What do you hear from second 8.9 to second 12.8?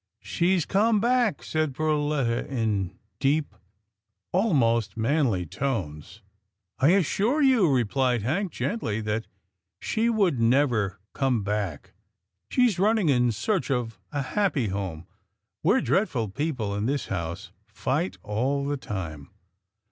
that she would never come back. She is